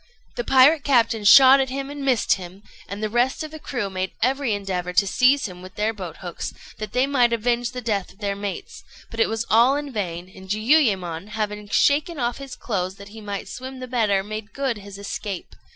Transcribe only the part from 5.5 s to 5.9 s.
with